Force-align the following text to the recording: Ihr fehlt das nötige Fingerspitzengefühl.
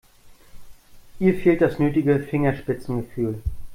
Ihr 1.19 1.35
fehlt 1.35 1.61
das 1.61 1.77
nötige 1.77 2.21
Fingerspitzengefühl. 2.21 3.39